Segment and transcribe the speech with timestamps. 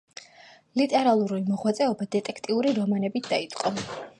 [0.81, 3.75] ლიტერატურული მოღვაწეობა დეტექტიური რომანებით დაიწყო.